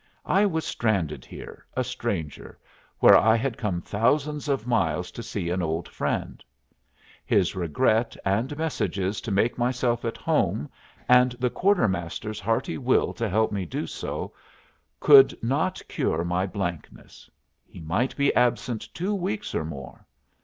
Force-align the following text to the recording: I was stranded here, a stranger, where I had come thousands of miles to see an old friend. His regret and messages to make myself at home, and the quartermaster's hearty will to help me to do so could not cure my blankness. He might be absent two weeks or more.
I 0.25 0.47
was 0.47 0.65
stranded 0.65 1.25
here, 1.25 1.63
a 1.77 1.83
stranger, 1.83 2.57
where 3.01 3.15
I 3.15 3.35
had 3.35 3.55
come 3.55 3.81
thousands 3.83 4.49
of 4.49 4.65
miles 4.65 5.11
to 5.11 5.21
see 5.21 5.51
an 5.51 5.61
old 5.61 5.87
friend. 5.87 6.43
His 7.23 7.55
regret 7.55 8.17
and 8.25 8.57
messages 8.57 9.21
to 9.21 9.29
make 9.31 9.59
myself 9.59 10.03
at 10.03 10.17
home, 10.17 10.71
and 11.07 11.33
the 11.33 11.51
quartermaster's 11.51 12.39
hearty 12.39 12.79
will 12.79 13.13
to 13.13 13.29
help 13.29 13.51
me 13.51 13.67
to 13.67 13.79
do 13.81 13.85
so 13.85 14.33
could 14.99 15.37
not 15.43 15.79
cure 15.87 16.25
my 16.25 16.47
blankness. 16.47 17.29
He 17.63 17.79
might 17.79 18.17
be 18.17 18.33
absent 18.35 18.91
two 18.95 19.13
weeks 19.13 19.53
or 19.53 19.63
more. 19.65 20.07